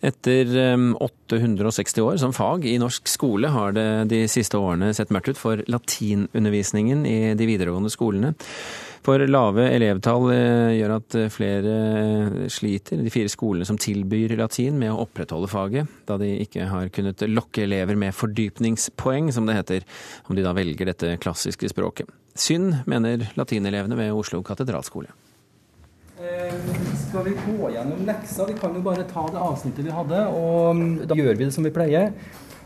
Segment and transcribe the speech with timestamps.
[0.00, 0.48] Etter
[0.96, 5.40] 860 år som fag i norsk skole har det de siste årene sett mørkt ut
[5.40, 8.32] for latinundervisningen i de videregående skolene.
[9.04, 11.74] For lave elevtall eh, gjør at flere
[12.52, 16.92] sliter, de fire skolene som tilbyr latin, med å opprettholde faget, da de ikke har
[16.92, 19.88] kunnet lokke elever med fordypningspoeng, som det heter,
[20.28, 22.12] om de da velger dette klassiske språket.
[22.36, 25.12] Synd, mener latinelevene ved Oslo katedralskole.
[26.20, 28.46] Eh, skal vi gå gjennom leksa?
[28.46, 30.22] Vi kan jo bare ta det avsnittet vi hadde.
[30.30, 32.12] Og mm, da gjør vi det som vi pleier.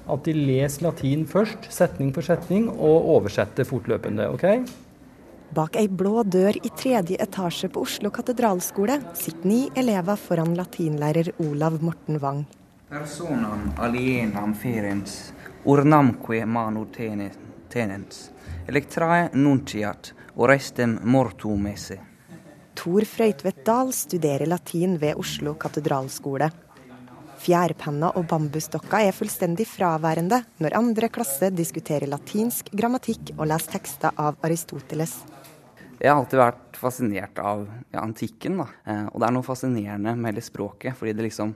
[0.04, 4.28] At de leser latin først, setning for setning, og oversetter fortløpende.
[4.36, 4.44] ok?
[5.54, 11.30] Bak ei blå dør i tredje etasje på Oslo katedralskole sitter ni elever foran latinlærer
[11.46, 12.44] Olav Morten Wang.
[12.90, 15.32] Personam alienam ferens,
[15.64, 18.18] ornamque manu tenens,
[18.68, 22.00] electrae nunciat, orestem mortum esse.
[22.74, 26.50] Tor Frøytvedt Dahl studerer latin ved Oslo katedralskole.
[27.44, 34.14] Fjærpenner og bambusstokker er fullstendig fraværende når andre klasse diskuterer latinsk grammatikk og leser tekster
[34.20, 35.18] av Aristoteles.
[36.00, 38.58] Jeg har alltid vært fascinert av ja, antikken.
[38.60, 38.68] Da.
[38.90, 41.54] Eh, og det er noe fascinerende med hele språket, fordi det liksom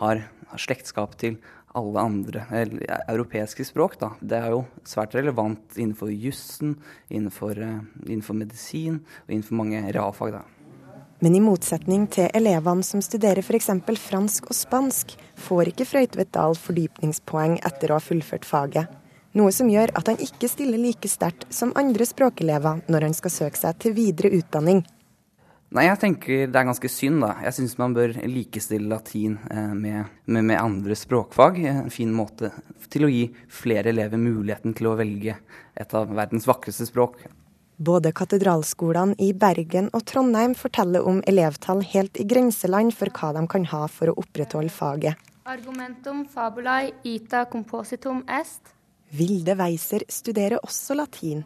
[0.00, 1.40] har, har slektskap til
[1.78, 3.98] alle andre eller, europeiske språk.
[4.00, 4.12] Da.
[4.20, 6.76] Det er jo svært relevant innenfor jussen,
[7.10, 10.38] innenfor, uh, innenfor medisin og innenfor mange realfag.
[10.38, 10.59] Da.
[11.20, 13.68] Men i motsetning til elevene som studerer f.eks.
[14.00, 18.88] fransk og spansk, får ikke Frøytvedt Dahl fordypningspoeng etter å ha fullført faget.
[19.36, 23.34] Noe som gjør at han ikke stiller like sterkt som andre språkelever når han skal
[23.34, 24.80] søke seg til videre utdanning.
[25.70, 27.34] Nei, jeg tenker det er ganske synd, da.
[27.44, 31.60] Jeg syns man bør likestille latin eh, med, med, med, andre språkfag.
[31.70, 32.50] En fin måte
[32.90, 35.36] til å gi flere elever muligheten til å velge
[35.78, 37.20] et av verdens vakreste språk.
[37.80, 43.40] Både katedralskolene i Bergen og Trondheim forteller om elevtall helt i grenseland for hva de
[43.48, 45.16] kan ha for å opprettholde faget.
[45.48, 48.74] Argumentum fabulae ita compositum est.
[49.16, 51.40] Vilde Weiser studerer også latin.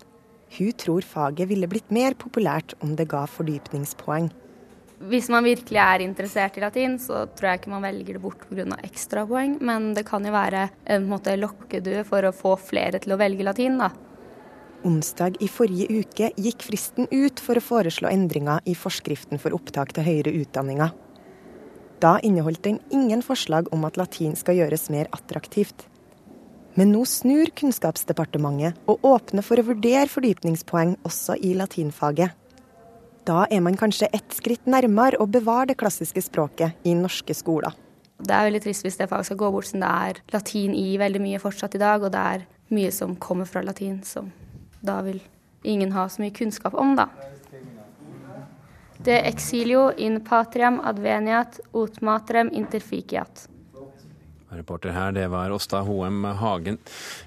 [0.56, 4.26] Hun tror faget ville blitt mer populært om det ga fordypningspoeng.
[5.06, 8.42] Hvis man virkelig er interessert i latin, så tror jeg ikke man velger det bort
[8.48, 8.66] pga.
[8.82, 10.66] ekstrapoeng, men det kan jo være
[10.97, 13.92] en måte lokkedue for å få flere til å velge latin, da.
[14.84, 19.95] Onsdag i forrige uke gikk fristen ut for å foreslå endringer i forskriften for opptak
[19.97, 20.93] til høyere utdanninger.
[22.05, 25.87] Da inneholdt den ingen forslag om at latin skal gjøres mer attraktivt.
[26.77, 32.37] Men nå snur Kunnskapsdepartementet og åpner for å vurdere fordypningspoeng også i latinfaget.
[33.25, 37.72] Da er man kanskje ett skritt nærmere å bevare det klassiske språket i norske skoler.
[38.21, 40.91] Det er veldig trist hvis det faget skal gå bort, siden det er latin i
[41.01, 44.28] veldig mye fortsatt i dag, og det er mye som kommer fra latin som
[44.84, 45.22] da vil
[45.65, 47.09] ingen ha så mye kunnskap om, da.
[49.05, 53.49] De exilio in patriam adveniat ut matrem interficiat.
[54.55, 56.78] Reporter her, det var Åsta Hoem Hagen.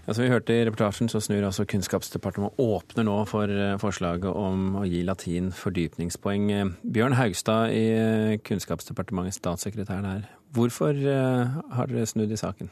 [0.06, 4.32] Ja, som vi hørte i reportasjen, så snur altså Kunnskapsdepartementet åpner nå for eh, forslaget
[4.32, 6.48] om å gi latin fordypningspoeng.
[6.88, 10.28] Bjørn Haugstad i Kunnskapsdepartementets Kunnskapsdepartementet, statssekretær der.
[10.56, 12.72] Hvorfor eh, har dere snudd i saken?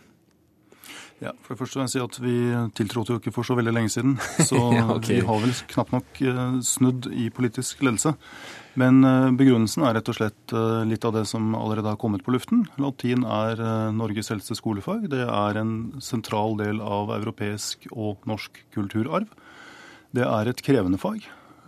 [1.24, 2.36] Ja, for det første vil jeg si at Vi
[2.76, 4.18] tiltrådte jo ikke for så veldig lenge siden,
[4.50, 5.22] så ja, okay.
[5.22, 8.16] vi har vel knapt nok eh, snudd i politisk ledelse.
[8.76, 12.26] Men eh, begrunnelsen er rett og slett eh, litt av det som allerede har kommet
[12.26, 12.66] på luften.
[12.82, 13.64] Latin er
[13.96, 15.08] Norges eldste skolefag.
[15.14, 15.74] Det er en
[16.04, 19.32] sentral del av europeisk og norsk kulturarv.
[20.16, 21.24] Det er et krevende fag.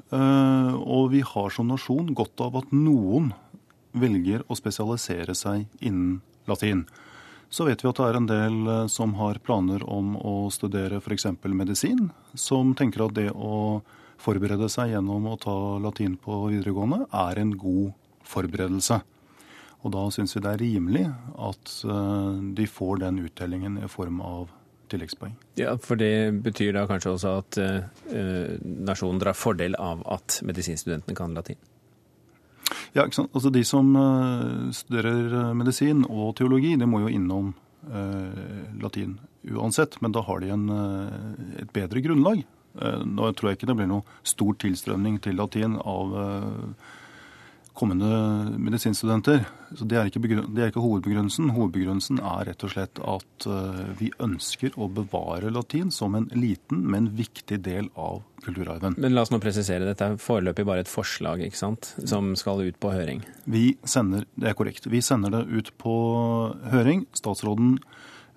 [0.07, 3.33] Og vi har som nasjon godt av at noen
[3.91, 6.85] velger å spesialisere seg innen latin.
[7.49, 10.99] Så vet vi at det er en del eh, som har planer om å studere
[10.99, 11.29] f.eks.
[11.47, 13.81] medisin, som tenker at det å
[14.19, 17.93] forberede seg gjennom å ta latin på videregående er en god
[18.27, 18.99] forberedelse.
[19.85, 21.05] Og da syns vi det er rimelig
[21.47, 24.51] at eh, de får den uttellingen i form av
[24.91, 25.35] tilleggspoeng.
[25.59, 31.17] Ja, For det betyr da kanskje også at uh, nasjonen drar fordel av at medisinstudentene
[31.17, 31.59] kan latin?
[32.97, 33.33] Ja, ikke sant?
[33.37, 37.51] Altså De som uh, studerer eh, medisin og teologi, de må jo innom
[37.93, 39.99] eh, latin uansett.
[40.01, 42.45] Men da har de en, uh, et bedre grunnlag.
[42.77, 46.11] Nå tror jeg ikke det blir noe stor tilstrømning til latin av
[47.77, 49.45] kommende medisinstudenter.
[49.75, 51.51] Så Det er det er ikke hovedbegrunnelsen.
[51.53, 56.81] Hovedbegrunnelsen er rett og slett at uh, vi ønsker å bevare latin som en liten,
[56.89, 58.97] men viktig del av kulturarven.
[58.97, 62.65] Men la oss nå presisere, dette er foreløpig bare et forslag ikke sant, som skal
[62.65, 63.23] ut på høring?
[63.45, 64.89] Vi sender, Det er korrekt.
[64.89, 65.95] Vi sender det ut på
[66.71, 67.05] høring.
[67.13, 67.77] Statsråden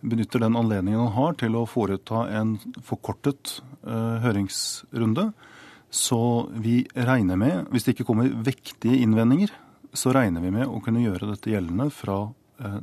[0.00, 5.30] benytter den anledningen han har til å foreta en forkortet uh, høringsrunde
[5.90, 9.52] så vi regner med, hvis det ikke kommer vektige innvendinger,
[9.92, 12.22] så regner vi med å kunne gjøre dette gjeldende fra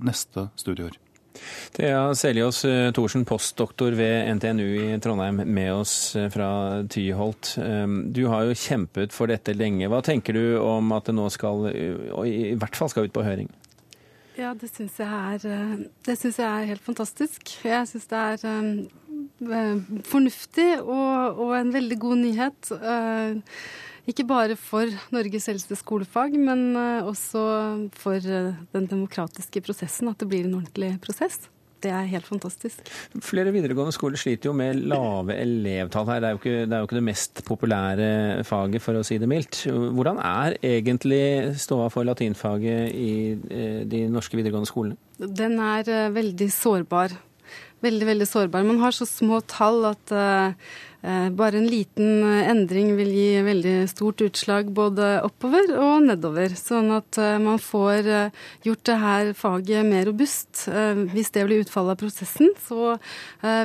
[0.03, 0.97] neste studieår.
[1.71, 2.63] Thea Seljås
[2.97, 5.93] Thorsen, postdoktor ved NTNU i Trondheim, med oss
[6.33, 6.49] fra
[6.89, 7.53] Tyholt.
[8.09, 9.87] Du har jo kjempet for dette lenge.
[9.91, 13.51] Hva tenker du om at det nå skal, i hvert fall skal ut på høring?
[14.37, 15.39] Ja, det syns jeg,
[16.05, 17.55] jeg, er helt fantastisk.
[17.65, 18.67] Jeg syns det er um,
[19.39, 22.71] fornuftig og, og, en veldig god nyhet.
[22.71, 23.59] Uh,
[24.07, 27.43] ikke bare for Norges eldste skolefag, men uh, også
[27.99, 31.45] for den demokratiske prosessen, at det blir en ordentlig prosess.
[31.83, 32.79] Det er helt fantastisk.
[33.21, 36.23] Flere videregående skoler sliter jo med lave elevtall her.
[36.23, 38.07] Det er, jo ikke, det er jo ikke det mest populære
[38.47, 39.61] faget, for å si det mildt.
[39.69, 41.21] Hvordan er egentlig
[41.61, 44.97] ståa for latinfaget i eh, de norske videregående skolene?
[45.21, 47.13] Den er eh, veldig sårbar.
[47.85, 48.65] Veldig, veldig sårbare.
[48.65, 50.53] Man har så små tall at uh,
[51.07, 56.55] Eh, bare en liten eh, endring vil gi veldig stort utslag både oppover og nedover.
[56.57, 58.09] Sånn at eh, man får
[58.65, 60.65] gjort det her faget mer robust.
[61.13, 62.95] Hvis det blir utfallet av prosessen, så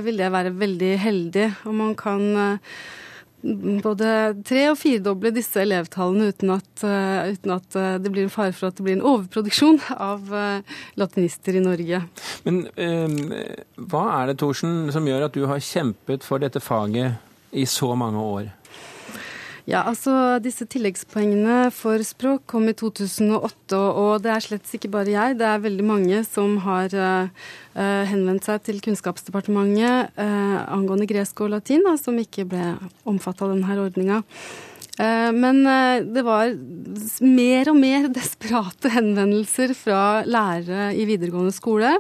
[0.05, 1.47] vil det være veldig heldig.
[1.67, 2.23] Og man kan
[3.43, 4.09] både
[4.47, 8.79] tre- og firedoble disse elevtallene uten at, uten at, det blir en fare for at
[8.79, 10.31] det blir en overproduksjon av
[11.01, 12.03] latinister i Norge.
[12.47, 13.19] Men eh,
[13.83, 17.19] hva er det, Thorsen, som gjør at du har kjempet for dette faget
[17.53, 18.51] i så mange år?
[19.63, 25.15] Ja, altså Disse tilleggspoengene for språk kom i 2008, og det er slett ikke bare
[25.15, 25.37] jeg.
[25.39, 27.47] Det er veldig mange som har uh,
[28.11, 32.73] henvendt seg til Kunnskapsdepartementet uh, angående gresk og latin, da, som ikke ble
[33.07, 34.21] omfattet av denne ordninga.
[34.93, 35.65] Men
[36.13, 36.51] det var
[37.25, 41.95] mer og mer desperate henvendelser fra lærere i videregående skole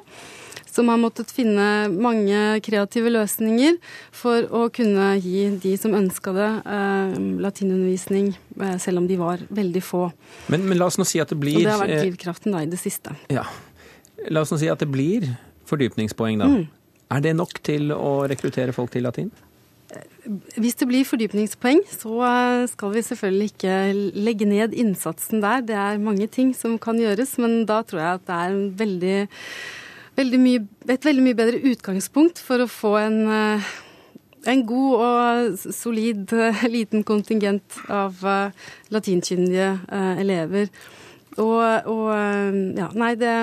[0.73, 3.77] som har måttet finne mange kreative løsninger
[4.17, 9.45] for å kunne gi de som ønska det, eh, latinundervisning, eh, selv om de var
[9.51, 10.11] veldig få.
[10.49, 12.57] Men, men, la oss nå si at det blir Og det har vært eh, drivkraften
[12.57, 13.15] da i det siste.
[13.33, 13.45] Ja.
[14.31, 15.29] La oss nå si at det blir
[15.69, 16.49] fordypningspoeng, da.
[16.49, 16.69] Mm.
[17.13, 19.31] Er det nok til å rekruttere folk til latin?
[20.57, 22.15] Hvis det blir fordypningspoeng, så
[22.71, 23.77] skal vi selvfølgelig ikke
[24.17, 25.61] legge ned innsatsen der.
[25.61, 28.69] Det er mange ting som kan gjøres, men da tror jeg at det er en
[28.79, 29.17] veldig
[30.19, 33.71] veldig mye, et veldig mye bedre utgangspunkt for å få en, eh,
[34.53, 38.51] en god og solid eh, liten kontingent av eh,
[38.93, 39.73] latinkyndige
[40.21, 40.69] elever.
[41.41, 42.09] Og, og
[42.77, 43.37] ja, nei, det,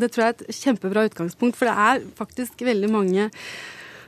[0.00, 1.58] det tror jeg er et kjempebra utgangspunkt.
[1.58, 3.28] For det er faktisk veldig mange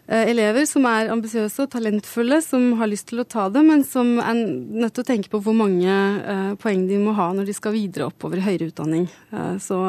[0.06, 4.18] elever som er ambisiøse og talentfulle, som har lyst til å ta det, men som
[4.20, 7.56] er nødt til å tenke på hvor mange eh, poeng de må ha når de
[7.56, 9.06] skal videre oppover i høyere utdanning.
[9.32, 9.80] Eh, så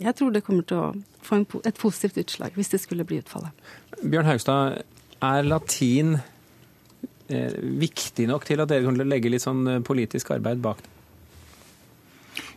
[0.00, 0.88] jeg tror det kommer til å
[1.26, 3.52] få et positivt utslag hvis det skulle bli utfallet.
[4.00, 4.80] Bjørn Haugstad,
[5.20, 6.16] er latin
[7.30, 10.99] viktig nok til at dere å legge litt sånn politisk arbeid bak det?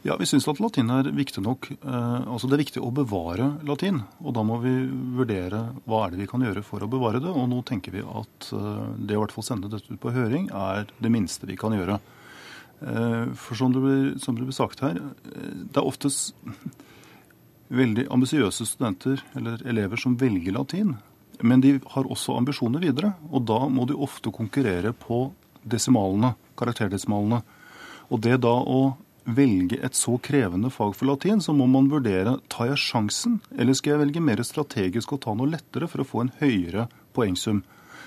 [0.03, 1.69] Ja, Vi syns at latin er viktig nok.
[1.71, 4.01] Eh, altså Det er viktig å bevare latin.
[4.19, 4.73] Og da må vi
[5.15, 7.31] vurdere hva er det vi kan gjøre for å bevare det.
[7.31, 10.49] Og nå tenker vi at eh, det å hvert fall sende dette ut på høring
[10.51, 12.01] er det minste vi kan gjøre.
[12.83, 16.35] Eh, for som det blir, som det blir sagt her, det er oftest
[17.71, 20.97] veldig ambisiøse studenter eller elever som velger latin.
[21.39, 25.29] Men de har også ambisjoner videre, og da må de ofte konkurrere på
[25.63, 27.39] desimalene, karakterdesimalene.
[28.11, 32.37] Og det da å velge et så krevende fag for latin, så må man vurdere
[32.51, 36.07] tar jeg sjansen, eller skal jeg velge mer strategisk og ta noe lettere for å
[36.07, 37.63] få en høyere poengsum.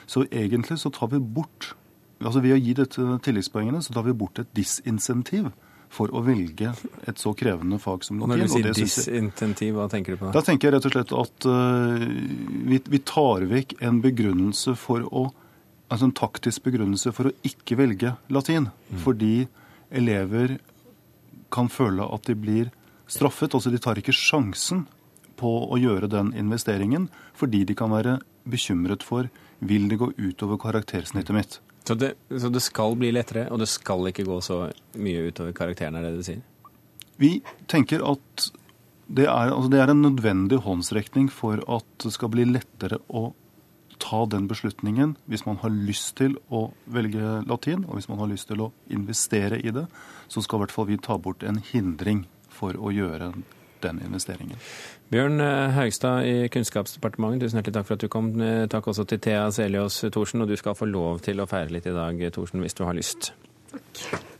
[0.06, 1.74] Så egentlig så tar vi bort
[2.16, 5.50] altså Ved å gi dette tilleggspoengene så tar vi bort et disinsentiv
[5.92, 6.70] for å velge
[7.08, 8.32] et så krevende fag som latin.
[8.32, 10.30] Når du sier disinsentiv, hva tenker du på?
[10.34, 12.06] Da tenker jeg rett og slett at uh,
[12.70, 15.28] vi, vi, tar vekk en begrunnelse for å
[15.86, 18.64] Altså en taktisk begrunnelse for å ikke velge latin.
[18.90, 18.96] Mm.
[19.04, 19.34] Fordi
[19.94, 20.56] elever
[21.56, 22.70] kan føle at de blir
[23.10, 23.54] straffet.
[23.56, 24.84] Altså de tar ikke sjansen
[25.36, 30.60] på å gjøre den investeringen fordi de kan være bekymret for vil det gå utover
[30.60, 31.58] karaktersnittet mitt.
[31.86, 34.64] Så det, så det skal bli lettere, og det skal ikke gå så
[34.98, 36.40] mye utover karakteren, er det du sier?
[37.16, 37.38] Vi
[37.70, 38.48] tenker at
[39.06, 43.28] det er, altså det er en nødvendig håndsrekning for at det skal bli lettere å
[44.02, 48.30] ta den beslutningen hvis man har lyst til å velge latin, og hvis man har
[48.30, 49.86] lyst til å investere i det,
[50.28, 53.32] så skal i hvert fall vi ta bort en hindring for å gjøre
[53.84, 54.60] den investeringen.
[55.12, 58.30] Bjørn eh, Haugstad i Kunnskapsdepartementet, tusen hjertelig takk for at du kom.
[58.42, 61.76] Eh, takk også til Thea Seliås Thorsen, og du skal få lov til å feire
[61.76, 63.34] litt i dag, Thorsen, hvis du har lyst.
[63.72, 64.32] Takk.